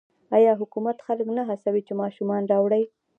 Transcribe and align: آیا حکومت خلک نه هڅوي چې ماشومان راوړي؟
آیا 0.37 0.53
حکومت 0.61 0.97
خلک 1.07 1.27
نه 1.37 1.43
هڅوي 1.49 1.81
چې 1.87 1.93
ماشومان 2.01 2.43
راوړي؟ 2.51 2.83